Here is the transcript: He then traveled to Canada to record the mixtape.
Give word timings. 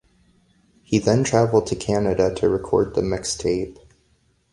He 0.81 0.97
then 0.97 1.23
traveled 1.23 1.67
to 1.67 1.75
Canada 1.75 2.33
to 2.33 2.49
record 2.49 2.95
the 2.95 3.01
mixtape. 3.01 3.77